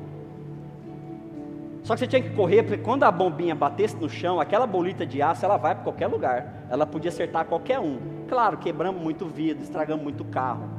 [1.84, 5.06] Só que você tinha que correr, porque quando a bombinha batesse no chão, aquela bolita
[5.06, 6.68] de aço, ela vai para qualquer lugar.
[6.70, 7.98] Ela podia acertar qualquer um.
[8.30, 10.70] Claro, quebramos muito vidro, estragamos muito carro.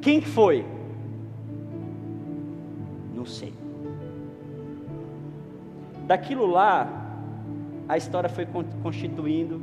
[0.00, 0.66] Quem que foi?
[3.18, 3.52] Não sei.
[6.06, 6.88] Daquilo lá,
[7.88, 8.46] a história foi
[8.80, 9.60] constituindo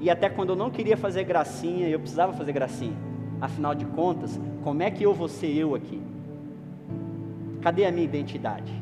[0.00, 2.96] e até quando eu não queria fazer gracinha, eu precisava fazer gracinha.
[3.42, 6.00] Afinal de contas, como é que eu vou ser eu aqui?
[7.60, 8.72] Cadê a minha identidade?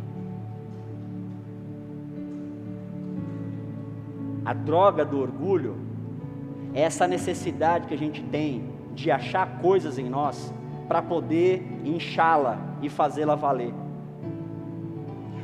[4.44, 5.76] A droga do orgulho
[6.72, 10.54] é essa necessidade que a gente tem de achar coisas em nós
[10.88, 13.72] para poder inchá-la e fazê-la valer.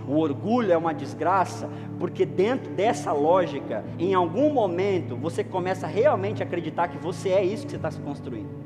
[0.09, 6.43] O orgulho é uma desgraça, porque dentro dessa lógica, em algum momento, você começa realmente
[6.43, 8.61] a acreditar que você é isso que você está se construindo.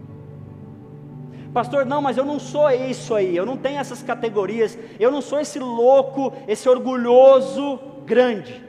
[1.53, 5.21] Pastor, não, mas eu não sou isso aí, eu não tenho essas categorias, eu não
[5.21, 8.61] sou esse louco, esse orgulhoso grande.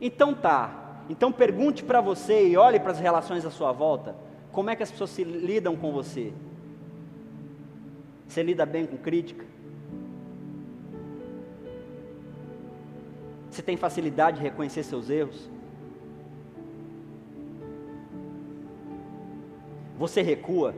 [0.00, 4.14] Então tá, então pergunte para você e olhe para as relações à sua volta,
[4.52, 6.32] como é que as pessoas se lidam com você?
[8.30, 9.44] Você lida bem com crítica?
[13.50, 15.50] Você tem facilidade de reconhecer seus erros?
[19.98, 20.72] Você recua?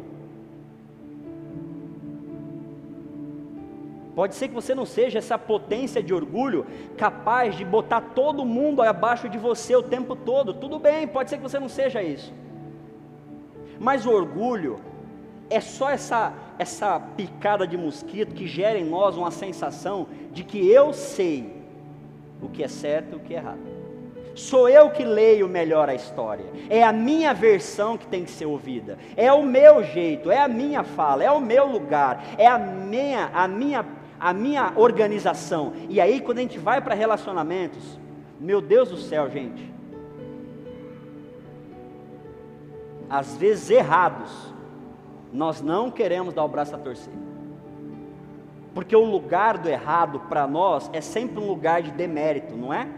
[4.14, 6.64] Pode ser que você não seja essa potência de orgulho
[6.96, 10.54] capaz de botar todo mundo abaixo de você o tempo todo.
[10.54, 12.32] Tudo bem, pode ser que você não seja isso.
[13.78, 14.80] Mas o orgulho
[15.52, 20.70] é só essa essa picada de mosquito que gera em nós uma sensação de que
[20.70, 21.52] eu sei
[22.40, 23.72] o que é certo e o que é errado.
[24.34, 26.46] Sou eu que leio melhor a história.
[26.70, 28.96] É a minha versão que tem que ser ouvida.
[29.16, 33.30] É o meu jeito, é a minha fala, é o meu lugar, é a minha
[33.34, 33.84] a minha
[34.18, 35.72] a minha organização.
[35.88, 37.98] E aí, quando a gente vai para relacionamentos,
[38.38, 39.72] meu Deus do céu, gente,
[43.10, 44.51] às vezes errados,
[45.32, 47.12] nós não queremos dar o braço a torcer.
[48.74, 52.88] Porque o lugar do errado para nós é sempre um lugar de demérito, não é?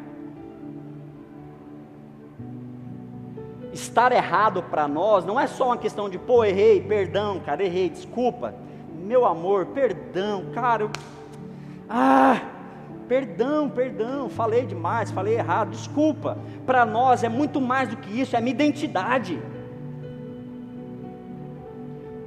[3.72, 7.90] Estar errado para nós não é só uma questão de, pô, errei, perdão, cara, errei,
[7.90, 8.54] desculpa
[9.04, 10.90] meu amor, perdão, cara, eu...
[11.88, 12.40] ah,
[13.06, 16.38] perdão, perdão, falei demais, falei errado, desculpa.
[16.64, 19.40] Para nós é muito mais do que isso, é a minha identidade.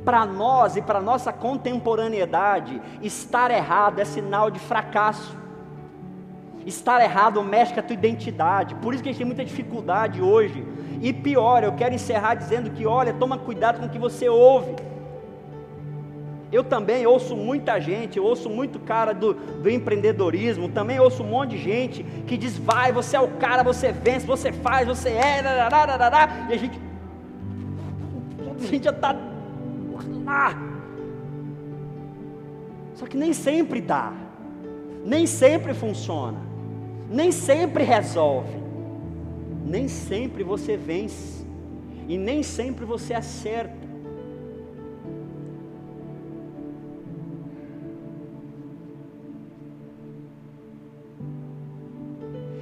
[0.07, 5.35] Para nós e para nossa contemporaneidade, estar errado é sinal de fracasso.
[6.65, 8.73] Estar errado mexe com a tua identidade.
[8.75, 10.65] Por isso que a gente tem muita dificuldade hoje.
[11.01, 14.77] E pior, eu quero encerrar dizendo que, olha, toma cuidado com o que você ouve.
[16.53, 21.27] Eu também ouço muita gente, eu ouço muito cara do, do empreendedorismo, também ouço um
[21.27, 25.09] monte de gente que diz: vai, você é o cara, você vence, você faz, você
[25.09, 25.41] é,
[26.49, 26.79] e a gente,
[28.57, 29.13] a gente já está
[32.93, 34.11] Só que nem sempre dá,
[35.05, 36.39] nem sempre funciona,
[37.09, 38.57] nem sempre resolve,
[39.65, 41.45] nem sempre você vence,
[42.07, 43.86] e nem sempre você acerta.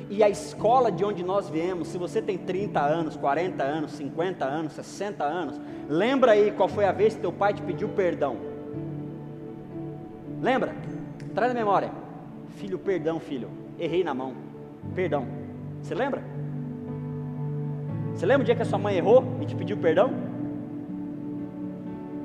[0.09, 4.45] E a escola de onde nós viemos, se você tem 30 anos, 40 anos, 50
[4.45, 8.37] anos, 60 anos, lembra aí qual foi a vez que teu pai te pediu perdão?
[10.41, 10.75] Lembra?
[11.33, 11.91] Traz na memória.
[12.49, 13.49] Filho, perdão, filho.
[13.79, 14.33] Errei na mão.
[14.93, 15.25] Perdão.
[15.81, 16.23] Você lembra?
[18.13, 20.11] Você lembra o dia que a sua mãe errou e te pediu perdão?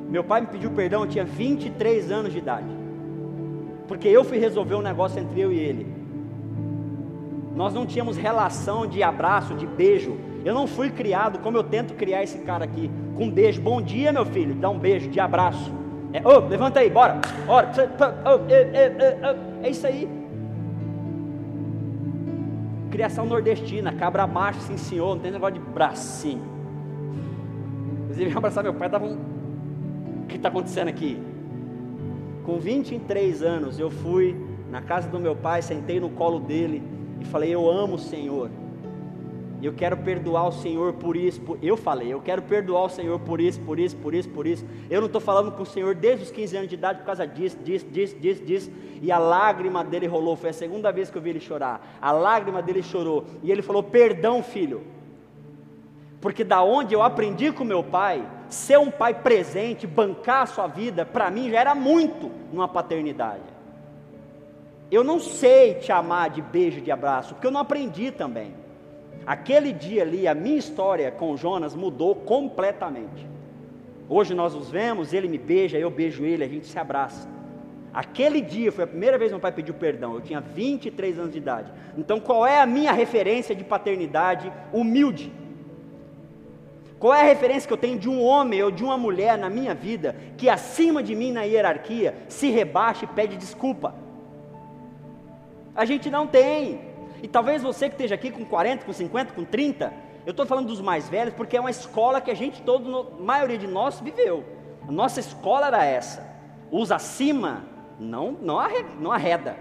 [0.09, 2.69] Meu pai me pediu perdão, eu tinha 23 anos de idade.
[3.88, 6.00] Porque eu fui resolver um negócio entre eu e ele.
[7.61, 10.16] Nós não tínhamos relação de abraço, de beijo.
[10.46, 13.61] Eu não fui criado como eu tento criar esse cara aqui, com um beijo.
[13.61, 14.55] Bom dia, meu filho.
[14.55, 15.70] Dá um beijo de abraço.
[16.11, 17.20] É, oh, levanta aí, bora.
[17.46, 17.70] bora.
[19.62, 20.09] É, isso aí.
[22.90, 26.42] Criação nordestina, cabra macho, sim senhor, não tem negócio de bracinho.
[28.05, 29.18] Inclusive, abraçar meu pai, dava um.
[30.23, 31.20] O que está acontecendo aqui?
[32.42, 34.35] Com 23 anos, eu fui
[34.70, 38.51] na casa do meu pai, sentei no colo dele e falei: Eu amo o Senhor.
[39.63, 41.41] Eu quero perdoar o Senhor por isso.
[41.41, 41.59] Por...
[41.63, 44.65] Eu falei, eu quero perdoar o Senhor por isso, por isso, por isso, por isso.
[44.89, 47.27] Eu não estou falando com o Senhor desde os 15 anos de idade por causa
[47.27, 48.71] disso, disso, disso, disso, disso.
[49.03, 50.35] E a lágrima dele rolou.
[50.35, 51.99] Foi a segunda vez que eu vi ele chorar.
[52.01, 53.27] A lágrima dele chorou.
[53.43, 54.83] E ele falou: Perdão, filho.
[56.23, 60.67] Porque da onde eu aprendi com meu pai, ser um pai presente, bancar a sua
[60.67, 63.60] vida, para mim já era muito numa paternidade.
[64.90, 68.55] Eu não sei te amar de beijo, de abraço, porque eu não aprendi também.
[69.26, 73.28] Aquele dia ali, a minha história com Jonas mudou completamente.
[74.09, 77.28] Hoje nós nos vemos, ele me beija, eu beijo ele, a gente se abraça.
[77.93, 80.14] Aquele dia foi a primeira vez que meu pai pediu perdão.
[80.14, 81.72] Eu tinha 23 anos de idade.
[81.97, 85.32] Então, qual é a minha referência de paternidade humilde?
[86.99, 89.49] Qual é a referência que eu tenho de um homem ou de uma mulher na
[89.49, 93.95] minha vida que acima de mim na hierarquia se rebaixa e pede desculpa?
[95.81, 96.78] A gente não tem.
[97.22, 99.91] E talvez você que esteja aqui com 40, com 50, com 30,
[100.26, 103.22] eu estou falando dos mais velhos porque é uma escola que a gente todo, a
[103.22, 104.45] maioria de nós viveu.
[104.87, 106.37] A nossa escola era essa.
[106.70, 107.64] Os acima
[107.99, 109.57] não, não, arreda, não arreda.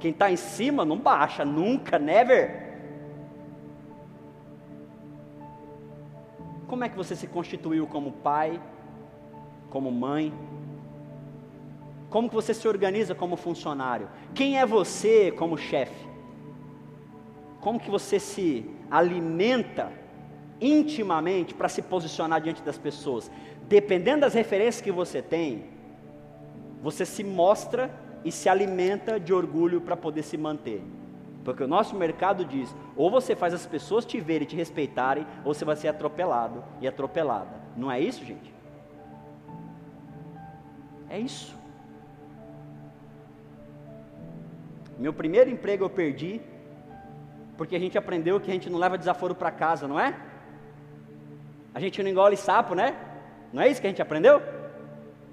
[0.00, 2.78] Quem está em cima não baixa, nunca, never.
[6.66, 8.58] Como é que você se constituiu como pai,
[9.68, 10.32] como mãe?
[12.12, 14.06] Como que você se organiza como funcionário?
[14.34, 16.06] Quem é você como chefe?
[17.58, 19.90] Como que você se alimenta
[20.60, 23.30] intimamente para se posicionar diante das pessoas?
[23.66, 25.64] Dependendo das referências que você tem,
[26.82, 27.90] você se mostra
[28.22, 30.82] e se alimenta de orgulho para poder se manter.
[31.42, 35.26] Porque o nosso mercado diz: ou você faz as pessoas te verem e te respeitarem,
[35.46, 37.58] ou você vai ser atropelado e atropelada.
[37.74, 38.52] Não é isso, gente?
[41.08, 41.61] É isso.
[44.98, 46.40] Meu primeiro emprego eu perdi,
[47.56, 50.14] porque a gente aprendeu que a gente não leva desaforo para casa, não é?
[51.74, 52.94] A gente não engole sapo, né?
[53.52, 54.42] Não é isso que a gente aprendeu?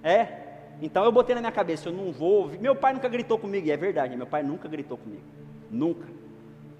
[0.03, 0.39] É.
[0.81, 2.47] Então eu botei na minha cabeça, eu não vou.
[2.59, 5.23] Meu pai nunca gritou comigo, e é verdade, meu pai nunca gritou comigo.
[5.69, 6.07] Nunca.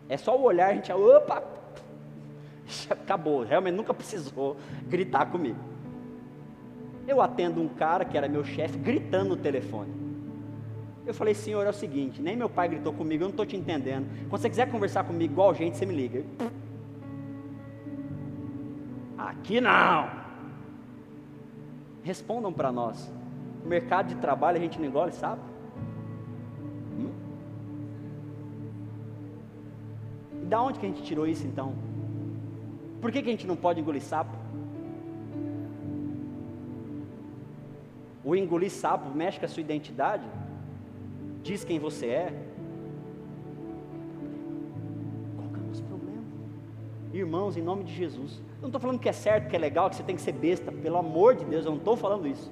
[0.08, 1.44] É só o olhar, a gente, opa,
[2.90, 4.58] acabou, realmente nunca precisou
[4.88, 5.60] gritar comigo.
[7.08, 10.09] Eu atendo um cara que era meu chefe gritando no telefone.
[11.10, 13.58] Eu falei, senhor, é o seguinte, nem meu pai gritou comigo, eu não estou te
[13.58, 14.08] entendendo.
[14.30, 16.24] Quando você quiser conversar comigo igual gente, você me liga.
[19.18, 20.08] Aqui não.
[22.04, 23.12] Respondam para nós.
[23.64, 25.42] No mercado de trabalho a gente não engole, sabe?
[27.00, 27.12] Hum?
[30.44, 31.74] E da onde que a gente tirou isso então?
[33.02, 34.38] Por que, que a gente não pode engolir sapo?
[38.24, 40.24] O engolir sapo mexe com a sua identidade?
[41.44, 42.34] Diz quem você é?
[47.12, 47.18] É?
[47.18, 48.42] Irmãos, em nome de Jesus.
[48.58, 50.34] Eu não estou falando que é certo, que é legal, que você tem que ser
[50.34, 52.52] besta, pelo amor de Deus, eu não estou falando isso.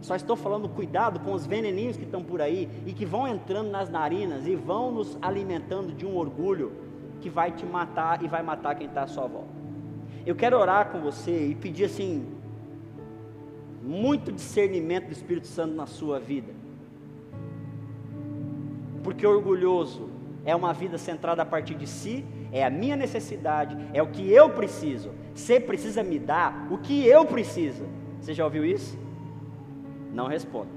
[0.00, 3.70] Só estou falando cuidado com os veneninhos que estão por aí e que vão entrando
[3.70, 6.72] nas narinas e vão nos alimentando de um orgulho
[7.20, 9.58] que vai te matar e vai matar quem está à sua volta.
[10.24, 12.26] Eu quero orar com você e pedir assim
[13.82, 16.57] muito discernimento do Espírito Santo na sua vida.
[19.08, 20.10] Porque orgulhoso
[20.44, 24.30] é uma vida centrada a partir de si, é a minha necessidade, é o que
[24.30, 25.12] eu preciso.
[25.34, 27.86] Você precisa me dar o que eu preciso.
[28.20, 28.98] Você já ouviu isso?
[30.12, 30.68] Não responda.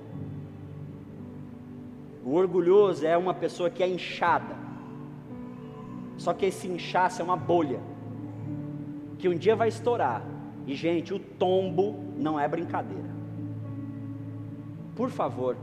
[2.23, 4.55] O orgulhoso é uma pessoa que é inchada.
[6.15, 7.81] Só que esse inchaço é uma bolha
[9.19, 10.23] que um dia vai estourar.
[10.65, 13.09] E gente, o tombo não é brincadeira.
[14.95, 15.57] Por favor,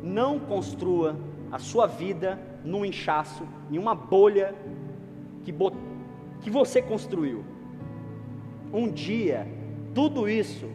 [0.00, 4.52] não construa a sua vida num inchaço, em uma bolha
[5.44, 5.76] que, bot...
[6.40, 7.44] que você construiu.
[8.72, 9.46] Um dia,
[9.94, 10.68] tudo isso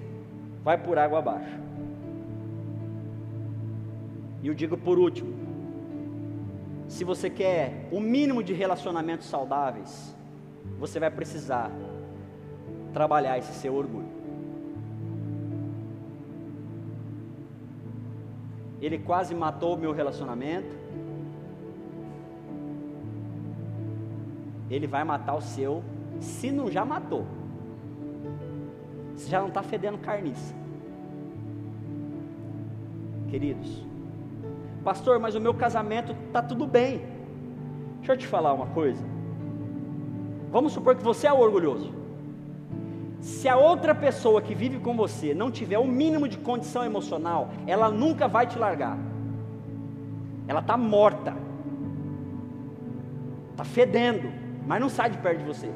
[0.63, 1.59] vai por água abaixo.
[4.41, 5.34] E eu digo por último:
[6.88, 10.15] se você quer o um mínimo de relacionamentos saudáveis,
[10.80, 11.69] você vai precisar
[12.93, 14.18] trabalhar esse seu orgulho.
[18.82, 20.75] Ele quase matou o meu relacionamento.
[24.69, 25.84] Ele vai matar o seu,
[26.19, 27.25] se não já matou.
[29.15, 30.55] Se já não está fedendo carniça.
[33.30, 33.89] Queridos,
[34.84, 37.01] Pastor, mas o meu casamento está tudo bem.
[37.97, 39.03] Deixa eu te falar uma coisa.
[40.51, 41.99] Vamos supor que você é orgulhoso.
[43.20, 47.49] Se a outra pessoa que vive com você não tiver o mínimo de condição emocional,
[47.67, 48.97] ela nunca vai te largar.
[50.47, 51.36] Ela está morta,
[53.51, 54.32] está fedendo,
[54.65, 55.70] mas não sai de perto de você,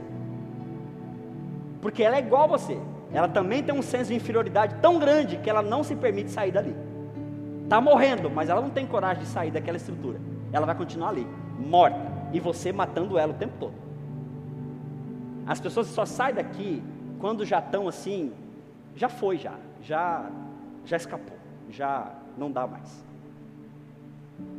[1.82, 2.80] porque ela é igual a você.
[3.12, 6.52] Ela também tem um senso de inferioridade tão grande que ela não se permite sair
[6.52, 6.76] dali.
[7.64, 10.20] Está morrendo, mas ela não tem coragem de sair daquela estrutura.
[10.52, 11.28] Ela vai continuar ali,
[11.60, 12.00] morta.
[12.32, 13.74] E você matando ela o tempo todo.
[15.46, 16.82] As pessoas só saem daqui
[17.24, 18.34] quando já estão assim,
[18.98, 20.30] já foi já, já,
[20.84, 21.38] já escapou,
[21.70, 23.02] já não dá mais.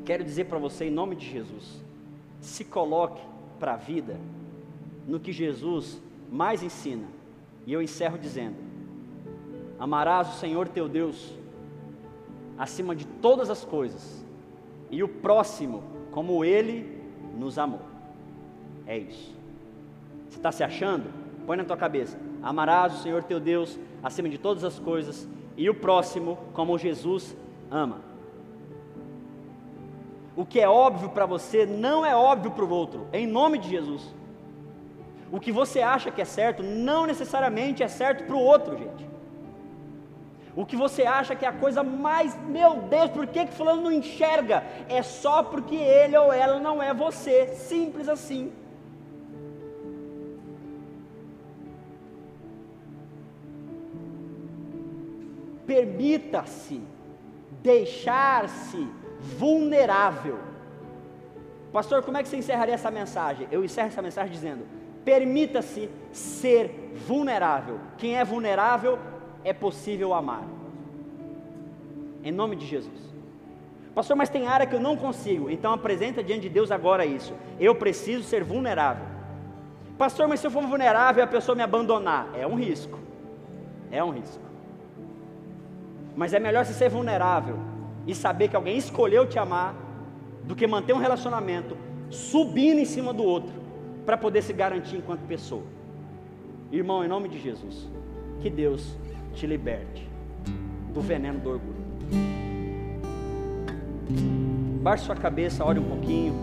[0.03, 1.85] Quero dizer para você em nome de Jesus,
[2.41, 3.21] se coloque
[3.61, 4.19] para a vida
[5.07, 6.01] no que Jesus
[6.33, 7.07] mais ensina.
[7.67, 8.57] E eu encerro dizendo:
[9.79, 11.35] Amarás o Senhor teu Deus
[12.57, 14.25] acima de todas as coisas,
[14.91, 16.99] e o próximo como ele
[17.37, 17.83] nos amou.
[18.87, 19.37] É isso.
[20.31, 21.24] Você está se achando?
[21.47, 25.69] Põe na tua cabeça: amarás o Senhor teu Deus acima de todas as coisas, e
[25.69, 27.37] o próximo como Jesus
[27.71, 28.01] ama.
[30.37, 33.69] O que é óbvio para você não é óbvio para o outro, em nome de
[33.69, 34.15] Jesus.
[35.31, 39.15] O que você acha que é certo não necessariamente é certo para o outro, gente.
[40.57, 43.83] O que você acha que é a coisa mais, meu Deus, por que, que fulano
[43.83, 44.63] não enxerga?
[44.89, 47.49] É só porque ele ou ela não é você.
[47.55, 48.53] Simples assim.
[55.67, 56.81] Permita-se
[57.63, 58.87] deixar-se
[59.19, 60.39] vulnerável.
[61.73, 63.49] Pastor, como é que você encerraria essa mensagem?
[63.51, 64.65] Eu encerro essa mensagem dizendo:
[65.05, 67.81] permita-se ser vulnerável.
[67.99, 68.99] Quem é vulnerável
[69.43, 70.45] é possível amar.
[72.23, 73.05] Em nome de Jesus.
[73.95, 75.49] Pastor, mas tem área que eu não consigo.
[75.51, 77.35] Então apresenta diante de Deus agora isso.
[77.61, 79.07] Eu preciso ser vulnerável.
[79.97, 82.99] Pastor, mas se eu for vulnerável e a pessoa me abandonar, é um risco.
[83.91, 84.43] É um risco.
[86.17, 87.59] Mas é melhor você ser vulnerável
[88.07, 89.75] e saber que alguém escolheu te amar
[90.45, 91.77] do que manter um relacionamento
[92.11, 93.53] subindo em cima do outro
[94.05, 95.65] para poder se garantir enquanto pessoa.
[96.71, 97.89] Irmão, em nome de Jesus,
[98.41, 98.97] que Deus
[99.35, 100.09] te liberte
[100.93, 101.85] do veneno do orgulho.
[104.83, 106.35] Baixe sua cabeça, ore um pouquinho.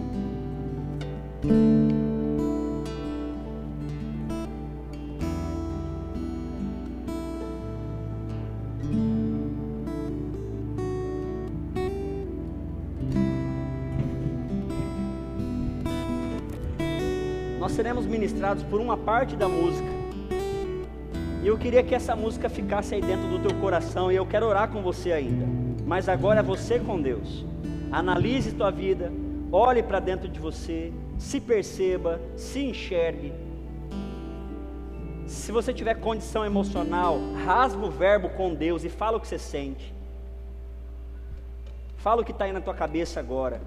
[18.02, 19.88] Nós seremos ministrados por uma parte da música.
[21.44, 24.48] E eu queria que essa música ficasse aí dentro do teu coração e eu quero
[24.48, 25.46] orar com você ainda.
[25.86, 27.46] Mas agora é você com Deus.
[27.92, 29.12] Analise tua vida,
[29.52, 33.34] olhe para dentro de você, se perceba, se enxergue.
[35.28, 39.40] Se você tiver condição emocional, rasga o verbo com Deus e fala o que você
[39.40, 39.94] sente.
[41.98, 43.62] Fala o que está aí na tua cabeça agora.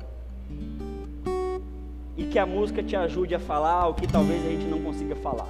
[2.17, 5.17] E que a música te ajude a falar o que talvez a gente não consiga
[5.17, 5.49] falar.